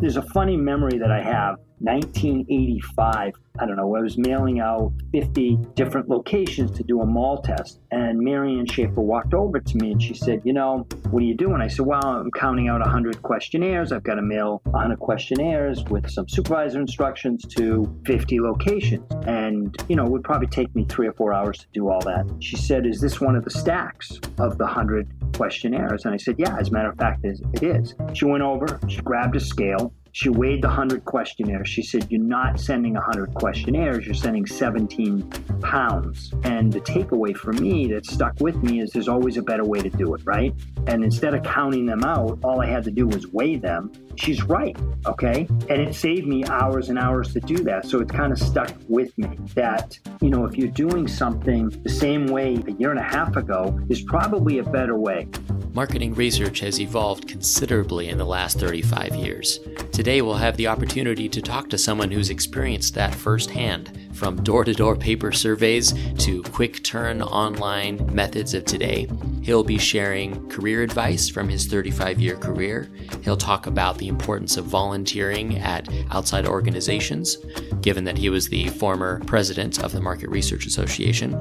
[0.00, 4.92] there's a funny memory that I have 1985, I don't know, I was mailing out
[5.12, 7.80] 50 different locations to do a mall test.
[7.90, 11.34] And Marion Schaefer walked over to me and she said, You know, what are you
[11.34, 11.62] doing?
[11.62, 13.92] I said, Well, I'm counting out 100 questionnaires.
[13.92, 19.10] I've got to mail 100 questionnaires with some supervisor instructions to 50 locations.
[19.26, 22.00] And, you know, it would probably take me three or four hours to do all
[22.00, 22.26] that.
[22.40, 25.08] She said, Is this one of the stacks of the 100
[25.40, 26.04] questionnaires?
[26.04, 27.94] And I said, Yeah, as a matter of fact, it is.
[28.12, 31.66] She went over, she grabbed a scale, she weighed the 100 questionnaires.
[31.66, 35.30] She said, You're not sending 100 questionnaires, you're sending 17
[35.62, 36.34] pounds.
[36.44, 39.80] And the takeaway for me that stuck with me is there's always a better way
[39.80, 40.52] to do it, right?
[40.86, 43.92] And instead of counting them out, all I had to do was weigh them.
[44.16, 44.76] She's right,
[45.06, 45.46] okay?
[45.70, 47.86] And it saved me hours and hours to do that.
[47.86, 51.88] So it's kind of stuck with me that, you know, if you're doing something the
[51.88, 55.26] same way a year and a half ago, is probably a better way.
[55.72, 59.60] Marketing research has evolved considerably in the last 35 years.
[59.92, 64.64] Today, we'll have the opportunity to talk to someone who's experienced that firsthand, from door
[64.64, 69.08] to door paper surveys to quick turn online methods of today.
[69.42, 72.90] He'll be sharing career advice from his 35 year career.
[73.22, 77.38] He'll talk about the importance of volunteering at outside organizations,
[77.80, 81.34] given that he was the former president of the Market Research Association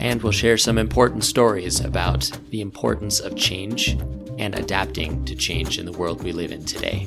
[0.00, 3.98] and we'll share some important stories about the importance of change
[4.38, 7.06] and adapting to change in the world we live in today.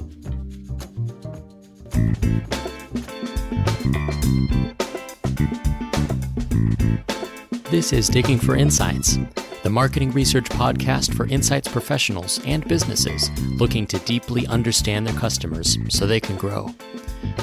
[7.70, 9.18] This is Digging for Insights,
[9.64, 15.78] the marketing research podcast for insights professionals and businesses looking to deeply understand their customers
[15.90, 16.74] so they can grow.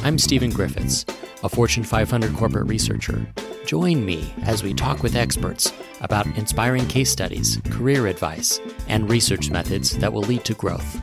[0.05, 1.05] I'm Stephen Griffiths,
[1.43, 3.27] a Fortune 500 corporate researcher
[3.71, 9.51] Join me as we talk with experts about inspiring case studies, career advice, and research
[9.51, 11.01] methods that will lead to growth.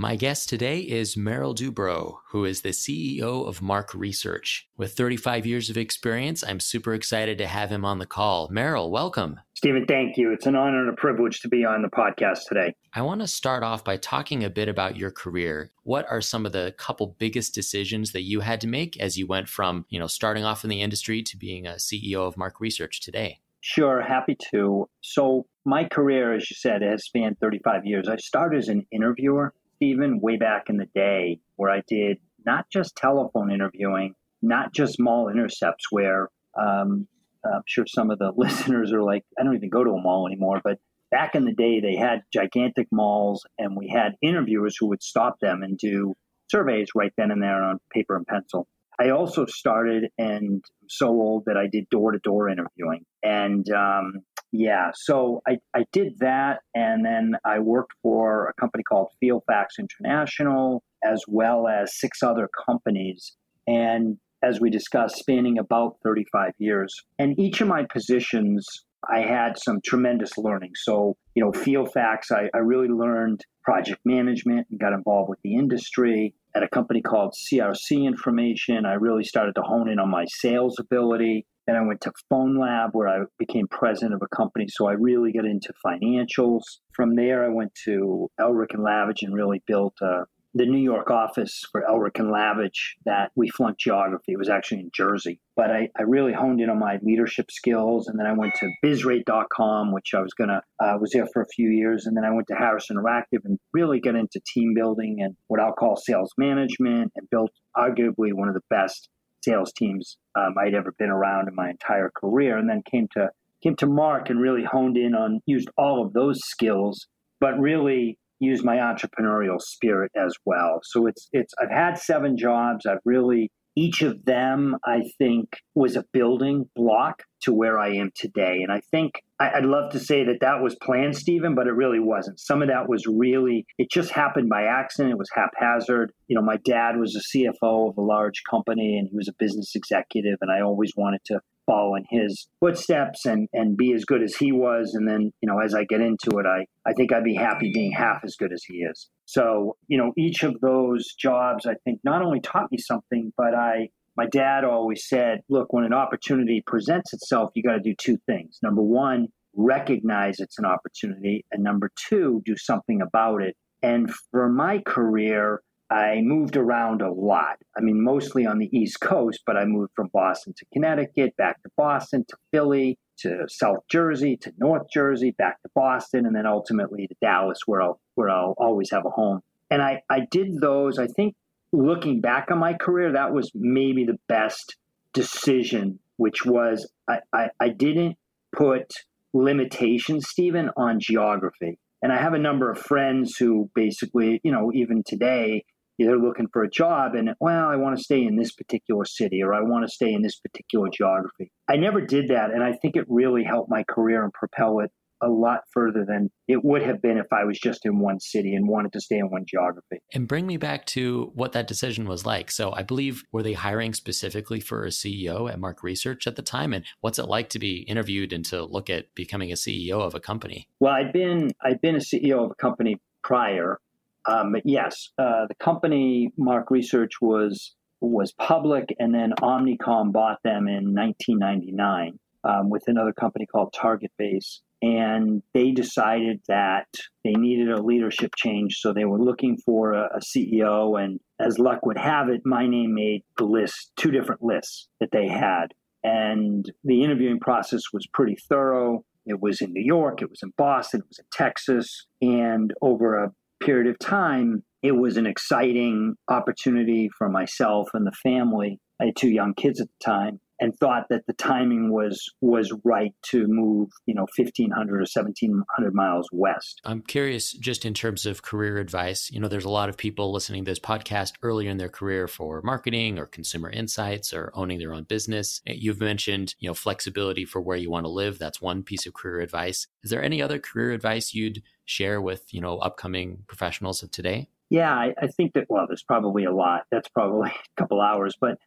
[0.00, 4.66] My guest today is Merrill Dubrow, who is the CEO of MARC Research.
[4.78, 8.48] With 35 years of experience, I'm super excited to have him on the call.
[8.50, 9.38] Merrill, welcome.
[9.52, 10.32] Stephen, thank you.
[10.32, 12.74] It's an honor and a privilege to be on the podcast today.
[12.94, 15.70] I want to start off by talking a bit about your career.
[15.82, 19.26] What are some of the couple biggest decisions that you had to make as you
[19.26, 22.58] went from, you know, starting off in the industry to being a CEO of MARC
[22.58, 23.40] Research today?
[23.60, 24.88] Sure, happy to.
[25.02, 28.08] So, my career, as you said, has spanned 35 years.
[28.08, 32.66] I started as an interviewer Stephen, way back in the day, where I did not
[32.70, 36.28] just telephone interviewing, not just mall intercepts, where
[36.60, 37.08] um,
[37.46, 40.26] I'm sure some of the listeners are like, I don't even go to a mall
[40.26, 40.60] anymore.
[40.62, 40.78] But
[41.10, 45.36] back in the day, they had gigantic malls, and we had interviewers who would stop
[45.40, 46.12] them and do
[46.50, 48.68] surveys right then and there on paper and pencil.
[49.00, 53.06] I also started and so old that I did door to door interviewing.
[53.22, 54.20] And um,
[54.52, 56.60] yeah, so I, I did that.
[56.74, 62.48] And then I worked for a company called Fieldfacts International, as well as six other
[62.66, 63.36] companies.
[63.66, 66.94] And as we discussed, spanning about 35 years.
[67.18, 68.66] And each of my positions,
[69.08, 70.72] I had some tremendous learning.
[70.74, 75.54] So, you know, Fieldfacts, I, I really learned project management and got involved with the
[75.54, 78.84] industry at a company called CRC Information.
[78.84, 81.46] I really started to hone in on my sales ability.
[81.66, 84.66] Then I went to Phone Lab where I became president of a company.
[84.68, 86.62] So I really got into financials.
[86.92, 90.24] From there, I went to Elrick and Lavidge and really built a
[90.54, 94.32] the New York office for Elrick and Lavidge that we flunked geography.
[94.32, 95.38] It was actually in Jersey.
[95.54, 98.08] But I, I really honed in on my leadership skills.
[98.08, 101.42] And then I went to bizrate.com, which I was going to, uh, was there for
[101.42, 102.06] a few years.
[102.06, 105.60] And then I went to Harris Interactive and really got into team building and what
[105.60, 109.08] I'll call sales management and built arguably one of the best
[109.44, 112.58] sales teams um, I'd ever been around in my entire career.
[112.58, 113.30] And then came to,
[113.62, 117.06] came to Mark and really honed in on, used all of those skills,
[117.38, 120.80] but really use my entrepreneurial spirit as well.
[120.82, 122.86] So it's it's I've had seven jobs.
[122.86, 128.10] I've really each of them I think was a building block to where I am
[128.14, 128.58] today.
[128.62, 132.00] And I think I'd love to say that that was planned, Stephen, but it really
[132.00, 132.40] wasn't.
[132.40, 135.12] Some of that was really, it just happened by accident.
[135.12, 136.12] It was haphazard.
[136.26, 139.34] You know, my dad was a CFO of a large company and he was a
[139.38, 140.38] business executive.
[140.42, 144.34] And I always wanted to follow in his footsteps and and be as good as
[144.34, 144.94] he was.
[144.94, 147.70] And then you know as i get into it i i think i'd be happy
[147.72, 149.08] being half as good as he is.
[149.26, 153.54] So you know each of those jobs i think not only taught me something but
[153.54, 157.94] i my dad always said look when an opportunity presents itself you got to do
[157.96, 158.58] two things.
[158.62, 161.44] Number one recognize it's an opportunity.
[161.50, 163.56] And number two do something about it.
[163.82, 167.56] And for my career I moved around a lot.
[167.76, 171.60] I mean, mostly on the East Coast, but I moved from Boston to Connecticut, back
[171.64, 176.46] to Boston to Philly to South Jersey to North Jersey, back to Boston, and then
[176.46, 179.40] ultimately to Dallas, where I'll where I'll always have a home.
[179.70, 180.98] and I, I did those.
[180.98, 181.34] I think
[181.72, 184.76] looking back on my career, that was maybe the best
[185.12, 188.16] decision, which was I, I, I didn't
[188.52, 188.92] put
[189.32, 191.78] limitations, Stephen, on geography.
[192.02, 195.64] And I have a number of friends who basically, you know, even today,
[196.04, 199.42] they're looking for a job and, well, I want to stay in this particular city
[199.42, 201.50] or I want to stay in this particular geography.
[201.68, 202.50] I never did that.
[202.50, 204.90] And I think it really helped my career and propel it
[205.22, 208.54] a lot further than it would have been if I was just in one city
[208.54, 210.00] and wanted to stay in one geography.
[210.14, 212.50] And bring me back to what that decision was like.
[212.50, 216.42] So I believe were they hiring specifically for a CEO at MARC Research at the
[216.42, 220.00] time and what's it like to be interviewed and to look at becoming a CEO
[220.00, 220.68] of a company?
[220.80, 223.78] Well, I'd been I'd been a CEO of a company prior.
[224.26, 230.38] Um, but yes, uh, the company MARC Research was was public and then Omnicom bought
[230.42, 236.86] them in 1999 um, with another company called Targetbase and they decided that
[237.22, 238.78] they needed a leadership change.
[238.78, 241.02] So they were looking for a, a, CEO.
[241.02, 245.10] And as luck would have it, my name made the list, two different lists that
[245.12, 245.74] they had.
[246.02, 249.04] And the interviewing process was pretty thorough.
[249.26, 252.06] It was in New York, it was in Boston, it was in Texas.
[252.22, 258.12] And over a period of time, it was an exciting opportunity for myself and the
[258.12, 258.78] family.
[259.00, 262.72] I had two young kids at the time and thought that the timing was was
[262.84, 266.80] right to move, you know, 1500 or 1700 miles west.
[266.84, 270.32] I'm curious just in terms of career advice, you know, there's a lot of people
[270.32, 274.78] listening to this podcast earlier in their career for marketing or consumer insights or owning
[274.78, 275.62] their own business.
[275.66, 278.38] You've mentioned, you know, flexibility for where you want to live.
[278.38, 279.86] That's one piece of career advice.
[280.04, 284.48] Is there any other career advice you'd share with, you know, upcoming professionals of today?
[284.70, 286.82] Yeah, I, I think that well, there's probably a lot.
[286.90, 288.58] That's probably a couple hours, but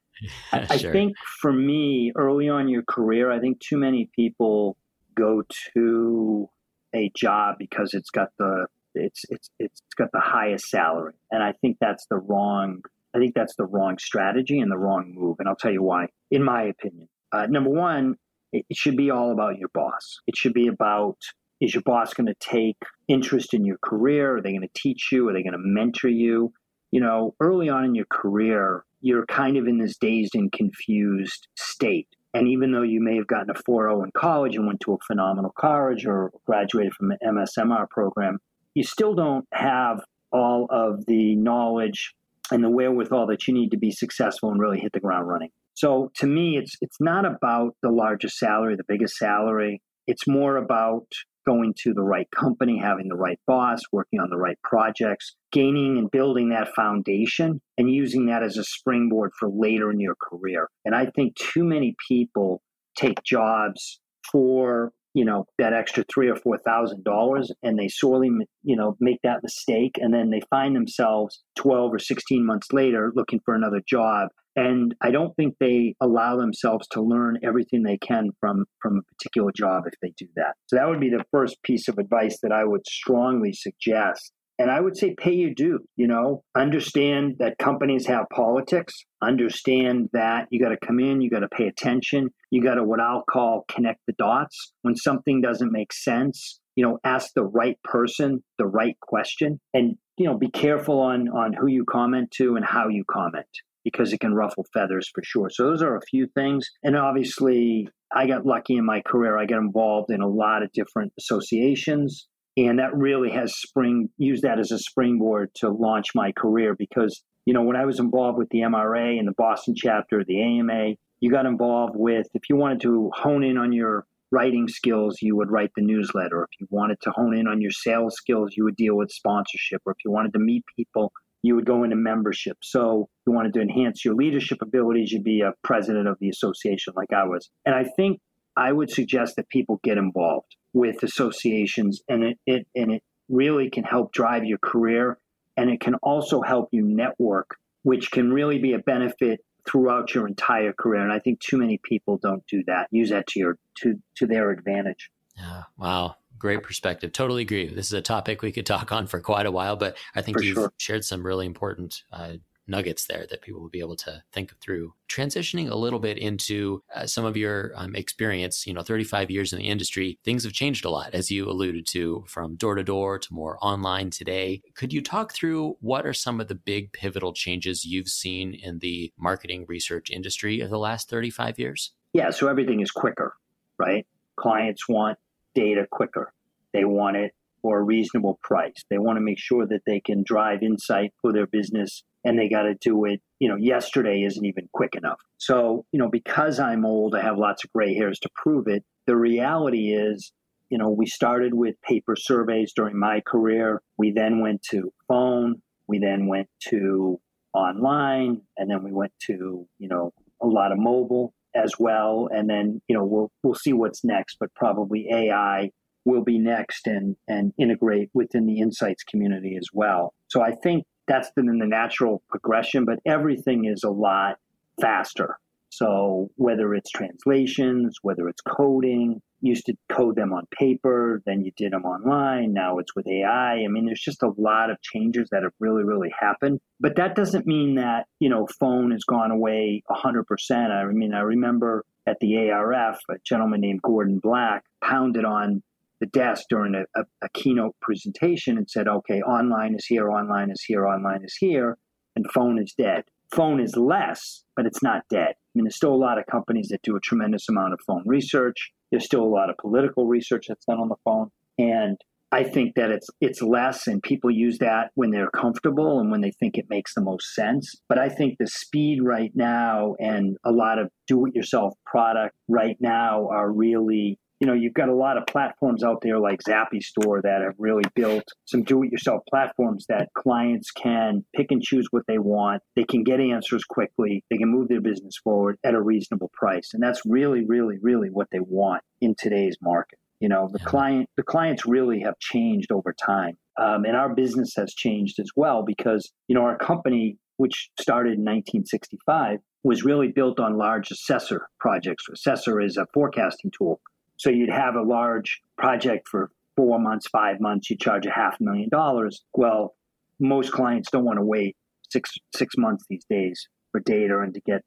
[0.51, 0.89] I, sure.
[0.89, 4.77] I think for me, early on in your career, I think too many people
[5.15, 5.43] go
[5.73, 6.49] to
[6.93, 11.53] a job because it's got the it's it's it's got the highest salary, and I
[11.53, 12.81] think that's the wrong.
[13.15, 16.07] I think that's the wrong strategy and the wrong move, and I'll tell you why.
[16.29, 18.15] In my opinion, uh, number one,
[18.51, 20.19] it should be all about your boss.
[20.27, 21.17] It should be about
[21.61, 22.77] is your boss going to take
[23.07, 24.37] interest in your career?
[24.37, 25.29] Are they going to teach you?
[25.29, 26.51] Are they going to mentor you?
[26.91, 31.47] You know, early on in your career, you're kind of in this dazed and confused
[31.55, 32.07] state.
[32.33, 34.97] And even though you may have gotten a 4.0 in college and went to a
[35.07, 38.39] phenomenal college or graduated from an MSMR program,
[38.73, 40.01] you still don't have
[40.31, 42.13] all of the knowledge
[42.51, 45.49] and the wherewithal that you need to be successful and really hit the ground running.
[45.75, 49.81] So to me, it's it's not about the largest salary, the biggest salary.
[50.07, 51.07] It's more about
[51.45, 55.97] going to the right company, having the right boss, working on the right projects, gaining
[55.97, 60.69] and building that foundation and using that as a springboard for later in your career.
[60.85, 62.61] And I think too many people
[62.97, 63.99] take jobs
[64.31, 68.29] for you know that extra three or four thousand dollars and they sorely
[68.63, 73.11] you know make that mistake and then they find themselves 12 or 16 months later
[73.15, 74.29] looking for another job.
[74.55, 79.15] And i don't think they allow themselves to learn everything they can from from a
[79.15, 80.53] particular job if they do that.
[80.67, 84.31] So that would be the first piece of advice that i would strongly suggest
[84.63, 90.07] and I would say pay your due, you know, understand that companies have politics, understand
[90.13, 93.01] that you got to come in, you got to pay attention, you got to what
[93.01, 94.71] I'll call connect the dots.
[94.81, 99.97] When something doesn't make sense, you know, ask the right person the right question and,
[100.17, 103.47] you know, be careful on on who you comment to and how you comment
[103.83, 105.49] because it can ruffle feathers for sure.
[105.49, 106.69] So those are a few things.
[106.83, 109.37] And obviously, I got lucky in my career.
[109.37, 114.43] I got involved in a lot of different associations and that really has spring used
[114.43, 118.37] that as a springboard to launch my career because you know when i was involved
[118.37, 122.55] with the mra and the boston chapter the ama you got involved with if you
[122.55, 126.47] wanted to hone in on your writing skills you would write the newsletter.
[126.51, 129.81] If you wanted to hone in on your sales skills you would deal with sponsorship.
[129.85, 132.57] Or if you wanted to meet people you would go into membership.
[132.61, 136.29] So if you wanted to enhance your leadership abilities you'd be a president of the
[136.29, 137.49] association like i was.
[137.65, 138.19] And i think
[138.55, 143.69] i would suggest that people get involved with associations and it, it and it really
[143.69, 145.17] can help drive your career
[145.55, 150.27] and it can also help you network which can really be a benefit throughout your
[150.27, 153.57] entire career and i think too many people don't do that use that to your
[153.75, 158.51] to to their advantage yeah wow great perspective totally agree this is a topic we
[158.51, 160.73] could talk on for quite a while but i think for you've sure.
[160.77, 162.33] shared some really important uh,
[162.67, 164.93] nuggets there that people will be able to think through.
[165.09, 169.53] Transitioning a little bit into uh, some of your um, experience, you know, 35 years
[169.53, 172.83] in the industry, things have changed a lot, as you alluded to, from door to
[172.83, 174.61] door to more online today.
[174.75, 178.79] Could you talk through what are some of the big pivotal changes you've seen in
[178.79, 181.91] the marketing research industry of the last 35 years?
[182.13, 183.35] Yeah, so everything is quicker,
[183.77, 184.05] right?
[184.35, 185.17] Clients want
[185.55, 186.33] data quicker.
[186.73, 188.83] They want it for a reasonable price.
[188.89, 192.49] They want to make sure that they can drive insight for their business and they
[192.49, 195.19] got to do it, you know, yesterday isn't even quick enough.
[195.37, 198.83] So, you know, because I'm old, I have lots of gray hairs to prove it.
[199.07, 200.31] The reality is,
[200.69, 203.81] you know, we started with paper surveys during my career.
[203.97, 205.61] We then went to phone.
[205.87, 207.19] We then went to
[207.53, 208.41] online.
[208.57, 212.29] And then we went to, you know, a lot of mobile as well.
[212.31, 215.69] And then, you know, we'll, we'll see what's next, but probably AI
[216.05, 220.13] will be next and, and integrate within the insights community as well.
[220.27, 224.37] So I think that's been in the natural progression, but everything is a lot
[224.79, 225.37] faster.
[225.69, 231.51] So whether it's translations, whether it's coding, used to code them on paper, then you
[231.57, 232.53] did them online.
[232.53, 233.55] Now it's with AI.
[233.55, 236.59] I mean, there's just a lot of changes that have really, really happened.
[236.79, 240.25] But that doesn't mean that, you know, phone has gone away 100%.
[240.51, 245.63] I mean, I remember at the ARF, a gentleman named Gordon Black pounded on
[246.03, 250.51] the desk during a, a, a keynote presentation and said, okay, online is here, online
[250.51, 251.77] is here, online is here,
[252.15, 253.03] and phone is dead.
[253.33, 255.29] Phone is less, but it's not dead.
[255.31, 258.03] I mean, there's still a lot of companies that do a tremendous amount of phone
[258.05, 258.71] research.
[258.91, 261.29] There's still a lot of political research that's done on the phone.
[261.57, 261.97] And
[262.33, 266.21] I think that it's it's less and people use that when they're comfortable and when
[266.21, 267.75] they think it makes the most sense.
[267.87, 272.35] But I think the speed right now and a lot of do it yourself product
[272.49, 276.41] right now are really you know, you've got a lot of platforms out there like
[276.45, 282.03] Zappistore that have really built some do-it-yourself platforms that clients can pick and choose what
[282.09, 282.61] they want.
[282.75, 284.21] They can get answers quickly.
[284.29, 288.09] They can move their business forward at a reasonable price, and that's really, really, really
[288.09, 289.97] what they want in today's market.
[290.19, 294.55] You know, the client, the clients really have changed over time, um, and our business
[294.57, 300.09] has changed as well because you know our company, which started in 1965, was really
[300.09, 302.03] built on large assessor projects.
[302.11, 303.79] Assessor is a forecasting tool
[304.17, 308.37] so you'd have a large project for four months, five months, you charge a half
[308.39, 309.23] million dollars.
[309.33, 309.75] Well,
[310.19, 311.55] most clients don't want to wait
[311.89, 314.61] six six months these days for data and to get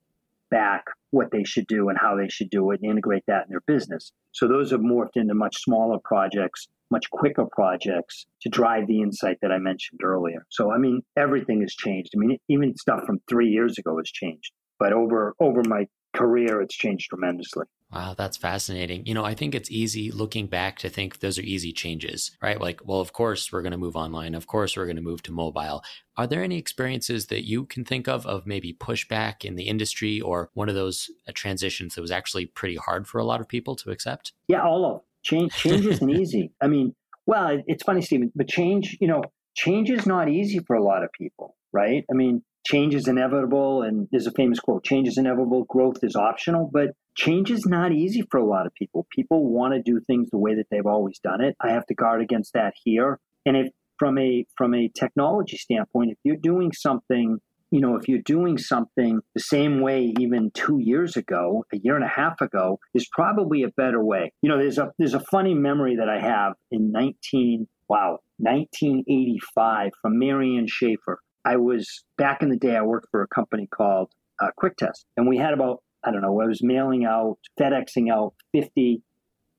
[0.51, 3.51] back what they should do and how they should do it and integrate that in
[3.51, 4.13] their business.
[4.33, 9.39] So those have morphed into much smaller projects, much quicker projects to drive the insight
[9.43, 10.47] that I mentioned earlier.
[10.51, 12.11] So I mean everything has changed.
[12.15, 14.53] I mean even stuff from 3 years ago has changed.
[14.79, 15.87] But over over my
[16.17, 17.67] career it's changed tremendously.
[17.93, 19.07] Wow, that's fascinating.
[19.07, 22.61] You know, I think it's easy looking back to think those are easy changes, right?
[22.61, 24.35] Like, well, of course we're going to move online.
[24.35, 25.85] Of course we're going to move to mobile.
[26.17, 30.21] Are there any experiences that you can think of of maybe pushback in the industry
[30.21, 33.49] or one of those uh, transitions that was actually pretty hard for a lot of
[33.49, 34.33] people to accept?
[34.49, 35.53] Yeah, all of change.
[35.53, 36.51] Change isn't easy.
[36.61, 36.95] I mean,
[37.27, 39.23] well, it's funny, Stephen, but change, you know,
[39.55, 42.05] change is not easy for a lot of people, right?
[42.11, 46.17] I mean, change is inevitable and there's a famous quote change is inevitable growth is
[46.17, 46.69] optional.
[46.73, 49.07] But change is not easy for a lot of people.
[49.11, 51.57] People want to do things the way that they've always done it.
[51.61, 53.21] I have to guard against that here.
[53.45, 53.69] And if
[53.99, 57.39] from a from a technology standpoint if you're doing something
[57.71, 61.95] you know if you're doing something the same way even 2 years ago a year
[61.95, 64.33] and a half ago is probably a better way.
[64.43, 69.93] You know there's a there's a funny memory that i have in 19 wow 1985
[70.03, 72.77] from marion schaefer I was back in the day.
[72.77, 74.11] I worked for a company called
[74.43, 76.41] uh, Quick Test, and we had about I don't know.
[76.41, 79.03] I was mailing out, FedExing out fifty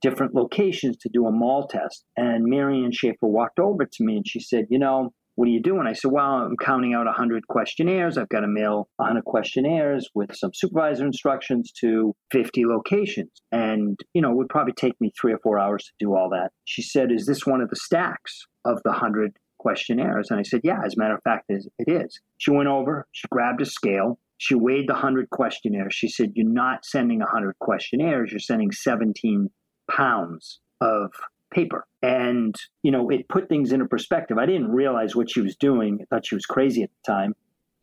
[0.02, 2.06] different locations to do a mall test.
[2.16, 5.62] And Marion Schaefer walked over to me and she said, "You know, what are you
[5.62, 8.18] doing?" I said, "Well, I'm counting out 100 questionnaires.
[8.18, 13.32] I've got to mail 100 questionnaires with some supervisor instructions to 50 locations.
[13.54, 16.30] And, you know, it would probably take me three or four hours to do all
[16.32, 16.52] that.
[16.66, 20.30] She said, Is this one of the stacks of the 100 questionnaires?
[20.30, 22.20] And I said, Yeah, as a matter of fact, it is.
[22.38, 25.94] She went over, she grabbed a scale, she weighed the 100 questionnaires.
[25.94, 29.50] She said, You're not sending 100 questionnaires, you're sending 17
[29.90, 31.12] pounds of
[31.52, 31.86] paper.
[32.02, 34.38] And, you know, it put things into perspective.
[34.38, 36.00] I didn't realize what she was doing.
[36.02, 37.34] I thought she was crazy at the time.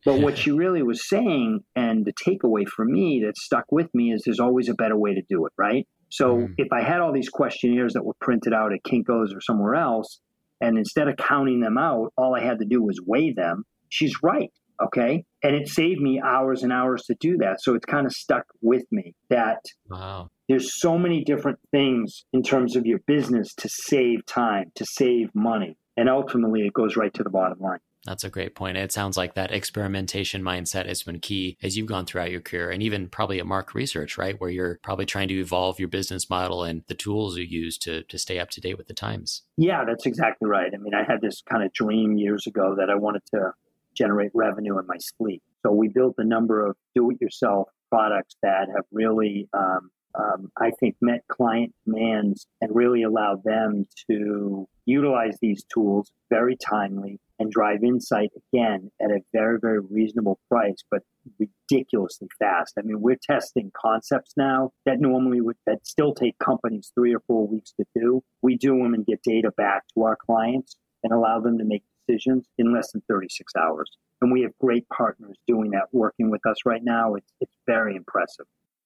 [0.05, 4.13] But what she really was saying, and the takeaway for me that stuck with me
[4.13, 5.87] is there's always a better way to do it, right?
[6.09, 6.53] So mm.
[6.57, 10.19] if I had all these questionnaires that were printed out at Kinko's or somewhere else,
[10.61, 13.63] and instead of counting them out, all I had to do was weigh them.
[13.89, 14.51] She's right.
[14.83, 15.23] Okay.
[15.43, 17.61] And it saved me hours and hours to do that.
[17.61, 20.29] So it's kind of stuck with me that wow.
[20.49, 25.29] there's so many different things in terms of your business to save time, to save
[25.33, 25.77] money.
[25.97, 27.79] And ultimately, it goes right to the bottom line.
[28.05, 28.77] That's a great point.
[28.77, 32.69] It sounds like that experimentation mindset has been key as you've gone throughout your career
[32.69, 34.39] and even probably at MARC Research, right?
[34.39, 38.03] Where you're probably trying to evolve your business model and the tools you use to,
[38.03, 39.41] to stay up to date with the times.
[39.57, 40.71] Yeah, that's exactly right.
[40.73, 43.51] I mean, I had this kind of dream years ago that I wanted to
[43.95, 45.41] generate revenue in my sleep.
[45.63, 50.51] So we built a number of do it yourself products that have really um, um,
[50.57, 57.19] I think, met client demands and really allowed them to utilize these tools very timely
[57.39, 61.01] and drive insight again at a very, very reasonable price, but
[61.39, 62.75] ridiculously fast.
[62.77, 67.19] I mean, we're testing concepts now that normally would that still take companies three or
[67.27, 68.23] four weeks to do.
[68.41, 71.83] We do them and get data back to our clients and allow them to make
[72.07, 73.91] decisions in less than 36 hours.
[74.21, 77.15] And we have great partners doing that, working with us right now.
[77.15, 78.45] It's, it's very impressive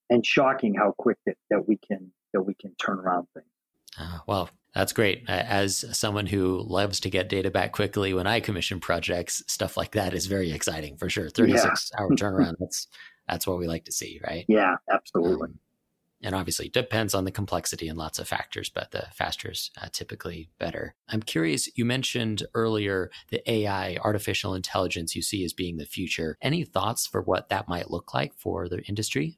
[0.09, 3.45] and shocking how quick that, that we can that we can turn around things.
[3.97, 5.27] Uh, well, that's great.
[5.27, 9.91] As someone who loves to get data back quickly when I commission projects, stuff like
[9.93, 11.29] that is very exciting for sure.
[11.29, 12.01] 36 yeah.
[12.01, 12.55] hour turnaround.
[12.59, 12.87] That's
[13.27, 14.45] that's what we like to see, right?
[14.47, 15.49] Yeah, absolutely.
[15.49, 15.59] Um,
[16.21, 19.71] and obviously it depends on the complexity and lots of factors, but the faster is
[19.81, 20.95] uh, typically better.
[21.07, 26.37] I'm curious, you mentioned earlier the AI, artificial intelligence, you see as being the future.
[26.41, 29.37] Any thoughts for what that might look like for the industry?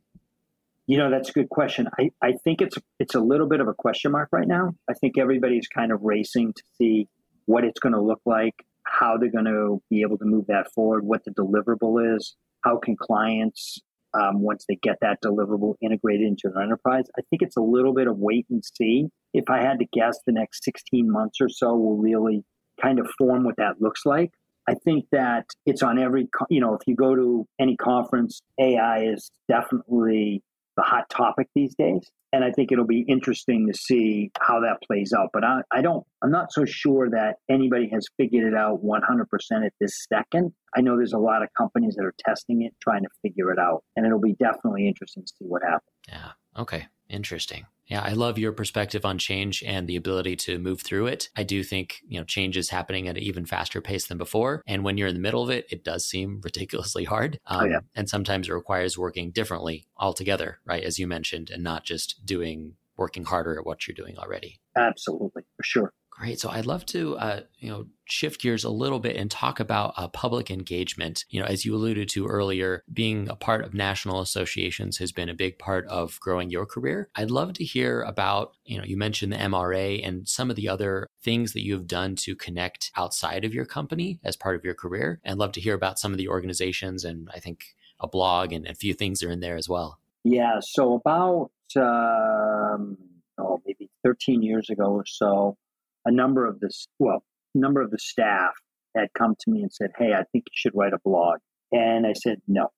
[0.92, 1.88] You know, that's a good question.
[1.98, 4.74] I, I think it's it's a little bit of a question mark right now.
[4.90, 7.08] I think everybody's kind of racing to see
[7.46, 10.68] what it's going to look like, how they're going to be able to move that
[10.76, 13.80] forward, what the deliverable is, how can clients
[14.14, 17.06] um, once they get that deliverable integrated into their enterprise.
[17.18, 19.08] I think it's a little bit of wait and see.
[19.34, 22.44] If I had to guess, the next 16 months or so will really
[22.82, 24.32] kind of form what that looks like.
[24.68, 29.06] I think that it's on every, you know, if you go to any conference, AI
[29.06, 30.44] is definitely
[30.76, 32.10] the hot topic these days.
[32.34, 35.30] And I think it'll be interesting to see how that plays out.
[35.34, 39.66] But I, I don't, I'm not so sure that anybody has figured it out 100%
[39.66, 40.54] at this second.
[40.76, 43.60] I know there's a lot of companies that are testing it, trying to figure it
[43.60, 43.84] out.
[43.98, 45.92] And it'll be definitely interesting to see what happens.
[46.08, 46.32] Yeah.
[46.58, 46.88] Okay.
[47.10, 47.66] Interesting.
[47.92, 51.28] Yeah, I love your perspective on change and the ability to move through it.
[51.36, 54.64] I do think, you know, change is happening at an even faster pace than before.
[54.66, 57.38] And when you're in the middle of it, it does seem ridiculously hard.
[57.48, 57.80] Um, oh, yeah.
[57.94, 60.86] And sometimes it requires working differently altogether, right?
[60.86, 64.62] As you mentioned, and not just doing working harder at what you're doing already.
[64.78, 65.94] Absolutely, for sure.
[66.12, 66.40] Great.
[66.40, 69.94] So I'd love to, uh, you know, shift gears a little bit and talk about
[69.96, 71.26] uh, public engagement.
[71.30, 75.30] You know, as you alluded to earlier, being a part of national associations has been
[75.30, 77.10] a big part of growing your career.
[77.16, 80.68] I'd love to hear about, you know, you mentioned the MRA and some of the
[80.68, 84.76] other things that you've done to connect outside of your company as part of your
[84.76, 85.22] career.
[85.24, 87.64] And love to hear about some of the organizations and I think
[88.02, 89.98] a blog and a few things are in there as well.
[90.24, 90.60] Yeah.
[90.62, 92.98] So about, um,
[93.40, 95.58] oh, maybe 13 years ago or so,
[96.06, 97.24] a number of this, well,
[97.56, 98.54] a number of the staff
[98.96, 101.40] had come to me and said, Hey, I think you should write a blog.
[101.72, 102.72] And I said, No.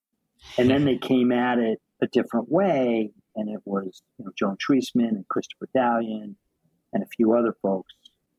[0.57, 3.11] And then they came at it a different way.
[3.35, 6.35] And it was, you know, Joan Treisman and Christopher Dallion
[6.91, 7.93] and a few other folks,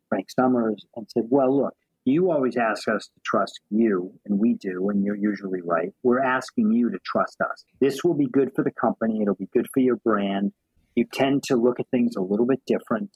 [0.08, 4.54] Frank Summers, and said, Well, look, you always ask us to trust you, and we
[4.54, 5.92] do, and you're usually right.
[6.02, 7.64] We're asking you to trust us.
[7.80, 10.52] This will be good for the company, it'll be good for your brand.
[10.94, 13.10] You tend to look at things a little bit different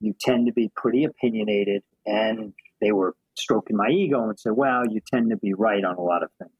[0.00, 1.82] you tend to be pretty opinionated.
[2.06, 5.96] And they were stroking my ego and said, well, you tend to be right on
[5.96, 6.52] a lot of things.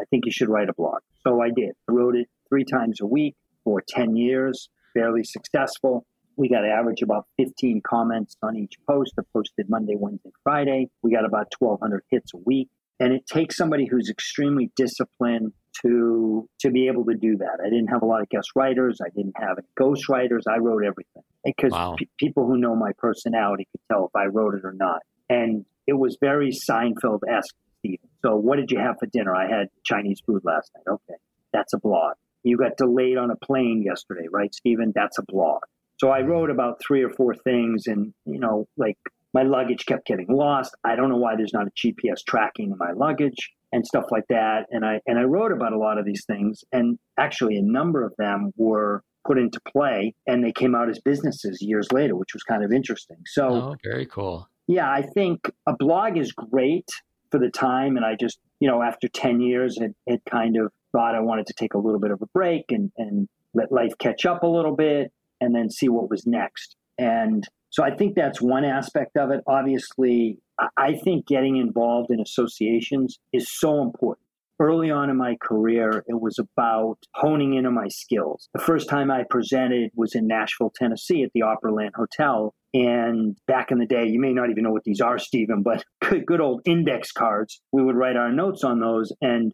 [0.00, 1.00] I think you should write a blog.
[1.26, 1.72] So I did.
[1.88, 6.04] I wrote it three times a week for 10 years, fairly successful.
[6.36, 9.14] We got average about 15 comments on each post.
[9.18, 10.90] I posted Monday, Wednesday, Friday.
[11.02, 12.68] We got about 1,200 hits a week.
[13.00, 17.58] And it takes somebody who's extremely disciplined to to be able to do that.
[17.64, 18.98] I didn't have a lot of guest writers.
[19.04, 20.44] I didn't have any ghost writers.
[20.48, 21.96] I wrote everything because wow.
[21.98, 25.00] p- people who know my personality could tell if I wrote it or not.
[25.28, 28.08] And it was very Seinfeld esque, Stephen.
[28.24, 29.34] So, what did you have for dinner?
[29.34, 30.92] I had Chinese food last night.
[30.94, 31.18] Okay,
[31.52, 32.14] that's a blog.
[32.42, 34.92] You got delayed on a plane yesterday, right, Stephen?
[34.94, 35.62] That's a blog.
[35.98, 38.98] So I wrote about three or four things, and you know, like
[39.32, 40.74] my luggage kept getting lost.
[40.84, 44.24] I don't know why there's not a GPS tracking in my luggage and stuff like
[44.28, 44.66] that.
[44.70, 48.04] And I and I wrote about a lot of these things, and actually a number
[48.04, 52.32] of them were put into play, and they came out as businesses years later, which
[52.32, 53.18] was kind of interesting.
[53.26, 54.48] So, oh, very cool.
[54.68, 56.88] Yeah, I think a blog is great
[57.30, 60.72] for the time, and I just you know after ten years, it, it kind of
[60.92, 63.92] thought I wanted to take a little bit of a break and and let life
[63.98, 66.76] catch up a little bit, and then see what was next.
[66.98, 69.40] And so I think that's one aspect of it.
[69.46, 70.38] Obviously,
[70.76, 74.24] I think getting involved in associations is so important.
[74.58, 78.48] Early on in my career, it was about honing in on my skills.
[78.54, 82.54] The first time I presented was in Nashville, Tennessee at the Opryland Hotel.
[82.72, 85.84] And back in the day, you may not even know what these are, Stephen, but
[86.26, 87.60] good old index cards.
[87.72, 89.12] We would write our notes on those.
[89.20, 89.52] And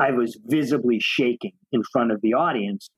[0.00, 2.90] I was visibly shaking in front of the audience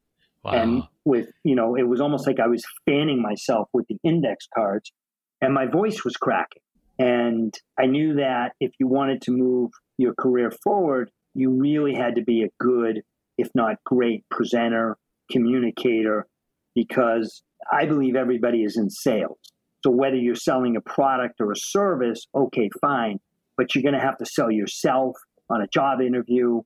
[0.45, 0.53] Wow.
[0.53, 4.47] And with, you know, it was almost like I was fanning myself with the index
[4.55, 4.93] cards
[5.41, 6.63] and my voice was cracking.
[6.99, 12.17] And I knew that if you wanted to move your career forward, you really had
[12.17, 13.03] to be a good,
[13.39, 14.97] if not great, presenter,
[15.31, 16.27] communicator,
[16.75, 19.39] because I believe everybody is in sales.
[19.85, 23.19] So whether you're selling a product or a service, okay, fine,
[23.57, 25.17] but you're going to have to sell yourself
[25.51, 26.63] on a job interview,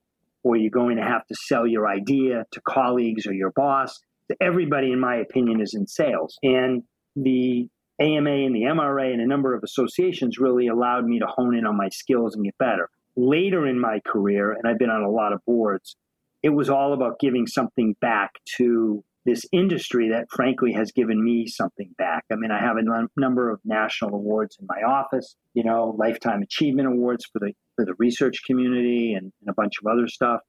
[0.46, 3.98] or you're going to have to sell your idea to colleagues or your boss.
[4.40, 6.38] Everybody, in my opinion, is in sales.
[6.40, 6.84] And
[7.16, 7.68] the
[8.00, 11.66] AMA and the MRA and a number of associations really allowed me to hone in
[11.66, 12.88] on my skills and get better.
[13.16, 15.96] Later in my career, and I've been on a lot of boards,
[16.44, 21.46] it was all about giving something back to this industry that frankly has given me
[21.48, 22.24] something back.
[22.32, 26.42] I mean, I have a number of national awards in my office, you know, lifetime
[26.42, 30.40] achievement awards for the for the research community and, and a bunch of other stuff.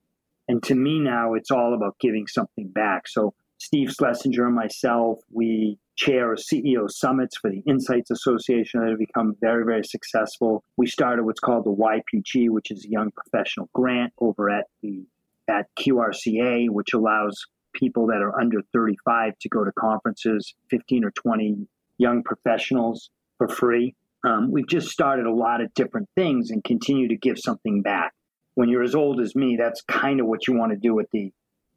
[0.47, 3.07] And to me now, it's all about giving something back.
[3.07, 8.99] So Steve Schlesinger and myself, we chair CEO summits for the Insights Association that have
[8.99, 10.63] become very, very successful.
[10.77, 15.05] We started what's called the YPG, which is a young professional grant over at the
[15.49, 17.45] at QRCA, which allows
[17.77, 23.47] people that are under 35 to go to conferences, 15 or 20 young professionals for
[23.47, 23.95] free.
[24.25, 28.13] Um, we've just started a lot of different things and continue to give something back.
[28.55, 31.05] When you're as old as me, that's kind of what you want to do at
[31.11, 31.31] the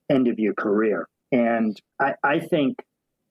[0.08, 1.08] end of your career.
[1.30, 2.78] And I, I think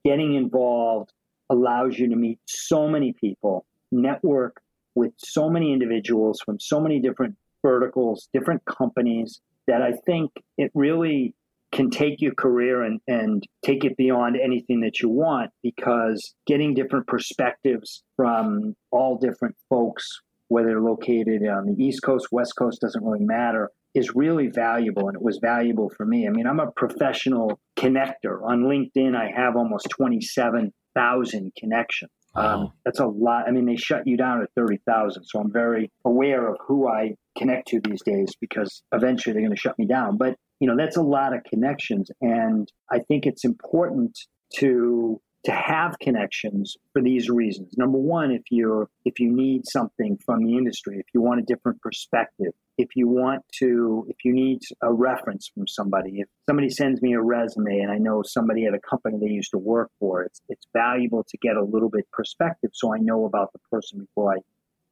[0.04, 1.12] getting involved
[1.50, 4.62] allows you to meet so many people, network
[4.94, 10.70] with so many individuals from so many different verticals, different companies, that I think it
[10.74, 11.34] really
[11.72, 16.74] can take your career and, and take it beyond anything that you want because getting
[16.74, 20.08] different perspectives from all different folks,
[20.48, 25.08] whether they're located on the East Coast, West Coast, doesn't really matter, is really valuable.
[25.08, 26.26] And it was valuable for me.
[26.26, 28.42] I mean, I'm a professional connector.
[28.44, 32.10] On LinkedIn, I have almost 27,000 connections.
[32.34, 32.60] Wow.
[32.62, 33.48] Um, that's a lot.
[33.48, 35.24] I mean, they shut you down at 30,000.
[35.24, 39.54] So I'm very aware of who I connect to these days because eventually they're going
[39.54, 40.16] to shut me down.
[40.16, 42.10] But, you know, that's a lot of connections.
[42.20, 44.18] And I think it's important
[44.56, 47.72] to to have connections for these reasons.
[47.78, 51.44] Number one, if you're if you need something from the industry, if you want a
[51.44, 56.68] different perspective, if you want to if you need a reference from somebody, if somebody
[56.68, 59.90] sends me a resume and I know somebody at a company they used to work
[59.98, 63.60] for, it's it's valuable to get a little bit perspective so I know about the
[63.70, 64.40] person before I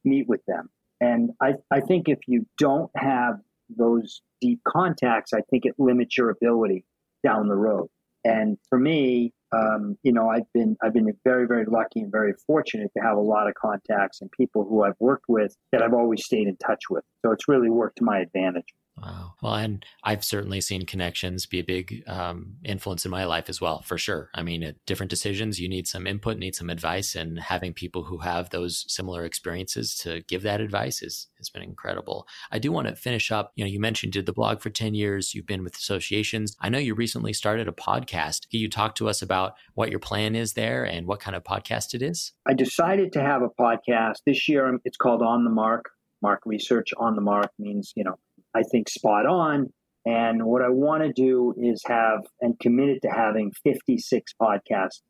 [0.03, 0.69] meet with them.
[1.01, 3.39] And I, I think if you don't have
[3.75, 6.85] those deep contacts, I think it limits your ability
[7.23, 7.87] down the road.
[8.25, 12.33] And for me, um, you know, I've been I've been very very lucky and very
[12.45, 15.93] fortunate to have a lot of contacts and people who I've worked with that I've
[15.93, 17.03] always stayed in touch with.
[17.25, 18.67] So it's really worked to my advantage.
[19.01, 19.33] Wow.
[19.41, 23.61] Well, and I've certainly seen connections be a big um, influence in my life as
[23.61, 24.29] well, for sure.
[24.33, 28.03] I mean, at different decisions, you need some input, need some advice, and having people
[28.03, 32.27] who have those similar experiences to give that advice is has been incredible.
[32.51, 33.53] I do want to finish up.
[33.55, 35.33] You know, you mentioned you did the blog for ten years.
[35.33, 36.55] You've been with associations.
[36.59, 38.49] I know you recently started a podcast.
[38.49, 41.43] Can you talk to us about what your plan is there and what kind of
[41.43, 42.33] podcast it is?
[42.45, 44.77] I decided to have a podcast this year.
[44.83, 45.91] It's called On the Mark.
[46.21, 48.15] MARC Research on the Mark means you know
[48.55, 49.71] I think, spot on.
[50.05, 55.01] And what I want to do is have and committed to having 56 podcasts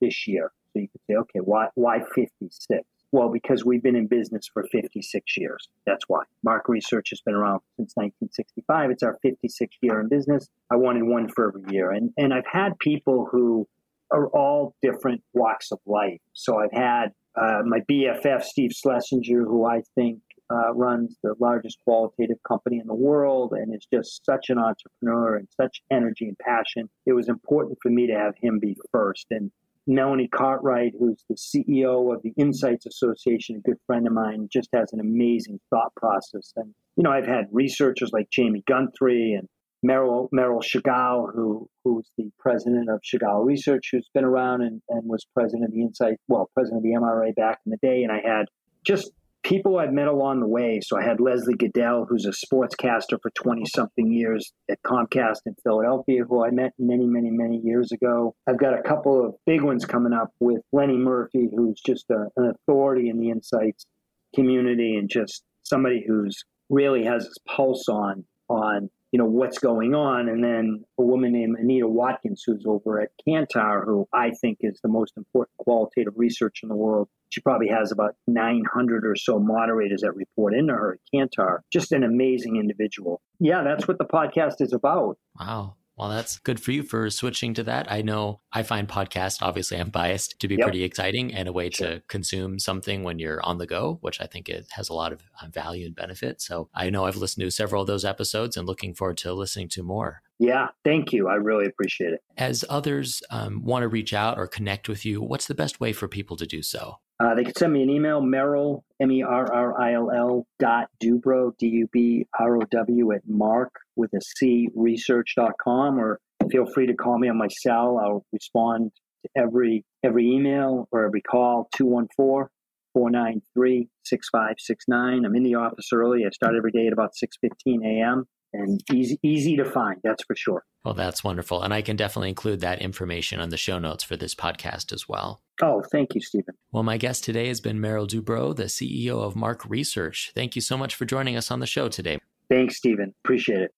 [0.00, 0.52] this year.
[0.72, 2.82] So you could say, okay, why, why 56?
[3.10, 5.68] Well, because we've been in business for 56 years.
[5.86, 6.24] That's why.
[6.42, 8.90] MARC Research has been around since 1965.
[8.90, 10.48] It's our 56th year in business.
[10.70, 11.90] I wanted one for every year.
[11.90, 13.66] And, and I've had people who
[14.10, 16.20] are all different walks of life.
[16.34, 21.78] So I've had uh, my BFF, Steve Schlesinger, who I think uh, runs the largest
[21.84, 26.38] qualitative company in the world and is just such an entrepreneur and such energy and
[26.38, 26.88] passion.
[27.06, 29.26] It was important for me to have him be first.
[29.30, 29.50] And
[29.86, 34.68] Melanie Courtright, who's the CEO of the Insights Association, a good friend of mine, just
[34.74, 36.52] has an amazing thought process.
[36.56, 39.48] And, you know, I've had researchers like Jamie Gunthry and
[39.82, 45.08] Merrill, Merrill Shugoll, who, who's the president of Shugoll Research, who's been around and, and
[45.08, 48.02] was president of the Insight, well, president of the MRA back in the day.
[48.02, 48.46] And I had
[48.84, 49.10] just
[49.42, 50.80] people I've met along the way.
[50.82, 55.54] So I had Leslie Gudel, who's a sportscaster for 20 something years at Comcast in
[55.62, 58.34] Philadelphia, who I met many, many, many years ago.
[58.46, 62.26] I've got a couple of big ones coming up with Lenny Murphy, who's just a,
[62.36, 63.86] an authority in the insights
[64.34, 69.94] community and just somebody who's really has his pulse on on you know what's going
[69.94, 70.28] on.
[70.28, 74.78] And then a woman named anita watkins who's over at kantar who i think is
[74.82, 79.38] the most important qualitative research in the world she probably has about 900 or so
[79.38, 81.58] moderators that report into her at kantar.
[81.70, 83.20] Just an amazing individual.
[83.38, 85.18] Yeah that's what the podcast is about.
[85.38, 87.90] Wow Well, that's good for you for switching to that.
[87.90, 90.62] I know I find podcasts, obviously, I'm biased, to be Yep.
[90.64, 91.88] pretty exciting and a way Sure.
[91.88, 95.12] to consume something when you're on the go, which I think it has a lot
[95.12, 96.40] of uh, value and benefit.
[96.40, 99.68] So I know I've listened to several of those episodes and looking forward to listening
[99.70, 100.22] to more.
[100.38, 101.26] Yeah, thank you.
[101.26, 102.20] I really appreciate it.
[102.36, 105.92] As others um, want to reach out or connect with you, what's the best way
[105.92, 107.00] for people to do so?
[107.20, 110.46] Uh, they can send me an email, Merrill, M E R R I L L
[110.60, 116.20] dot Dubrow, D U B R O W, at mark with a C research.com, or
[116.50, 117.98] feel free to call me on my cell.
[117.98, 118.92] I'll respond
[119.24, 122.48] to every every email or every call, 214
[122.94, 125.24] 493 6569.
[125.24, 126.24] I'm in the office early.
[126.24, 128.26] I start every day at about 6.15 a.m.
[128.52, 130.64] and easy, easy to find, that's for sure.
[130.84, 131.62] Well, that's wonderful.
[131.62, 135.08] And I can definitely include that information on the show notes for this podcast as
[135.08, 135.42] well.
[135.60, 136.54] Oh, thank you, Stephen.
[136.72, 140.32] Well, my guest today has been Merrill Dubrow, the CEO of MARC Research.
[140.34, 142.18] Thank you so much for joining us on the show today.
[142.48, 143.14] Thanks, Stephen.
[143.24, 143.74] Appreciate it.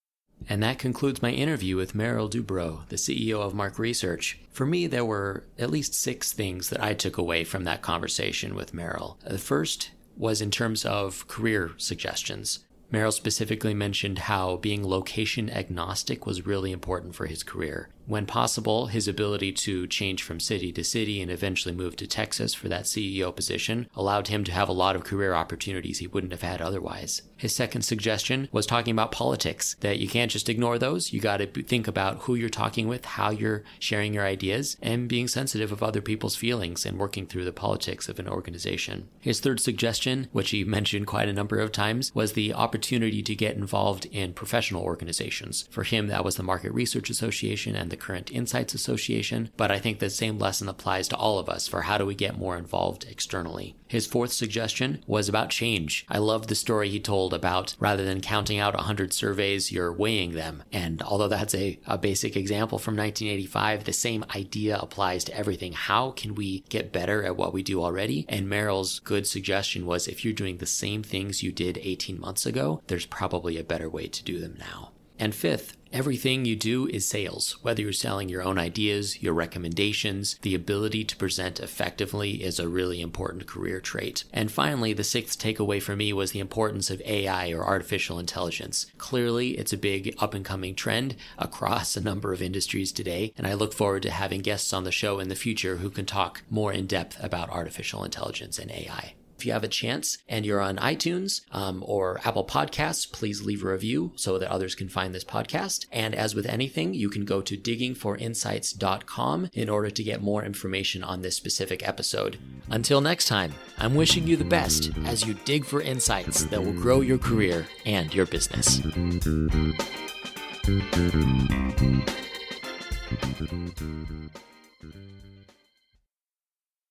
[0.49, 4.39] And that concludes my interview with Merrill Dubrow, the CEO of MARC Research.
[4.49, 8.55] For me, there were at least six things that I took away from that conversation
[8.55, 9.19] with Merrill.
[9.23, 12.59] The first was in terms of career suggestions.
[12.91, 17.89] Merrill specifically mentioned how being location agnostic was really important for his career.
[18.11, 22.53] When possible, his ability to change from city to city and eventually move to Texas
[22.53, 26.33] for that CEO position allowed him to have a lot of career opportunities he wouldn't
[26.33, 27.21] have had otherwise.
[27.37, 31.13] His second suggestion was talking about politics, that you can't just ignore those.
[31.13, 35.07] You got to think about who you're talking with, how you're sharing your ideas, and
[35.07, 39.07] being sensitive of other people's feelings and working through the politics of an organization.
[39.21, 43.35] His third suggestion, which he mentioned quite a number of times, was the opportunity to
[43.35, 45.69] get involved in professional organizations.
[45.71, 49.77] For him, that was the Market Research Association and the Current Insights Association, but I
[49.77, 52.57] think the same lesson applies to all of us for how do we get more
[52.57, 53.75] involved externally.
[53.87, 56.05] His fourth suggestion was about change.
[56.09, 60.31] I love the story he told about rather than counting out 100 surveys, you're weighing
[60.31, 60.63] them.
[60.71, 65.73] And although that's a, a basic example from 1985, the same idea applies to everything.
[65.73, 68.25] How can we get better at what we do already?
[68.27, 72.47] And Merrill's good suggestion was if you're doing the same things you did 18 months
[72.47, 74.91] ago, there's probably a better way to do them now.
[75.21, 77.55] And fifth, everything you do is sales.
[77.61, 82.67] Whether you're selling your own ideas, your recommendations, the ability to present effectively is a
[82.67, 84.23] really important career trait.
[84.33, 88.87] And finally, the sixth takeaway for me was the importance of AI or artificial intelligence.
[88.97, 93.45] Clearly, it's a big up and coming trend across a number of industries today, and
[93.45, 96.41] I look forward to having guests on the show in the future who can talk
[96.49, 99.13] more in depth about artificial intelligence and AI.
[99.41, 103.63] If you have a chance and you're on iTunes um, or Apple Podcasts, please leave
[103.63, 105.87] a review so that others can find this podcast.
[105.91, 111.03] And as with anything, you can go to diggingforinsights.com in order to get more information
[111.03, 112.37] on this specific episode.
[112.69, 116.73] Until next time, I'm wishing you the best as you dig for insights that will
[116.73, 118.79] grow your career and your business.